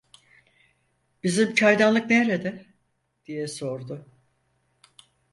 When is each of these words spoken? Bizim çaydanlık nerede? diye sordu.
Bizim 1.23 1.53
çaydanlık 1.55 2.09
nerede? 2.09 2.65
diye 3.25 3.47
sordu. 3.47 4.05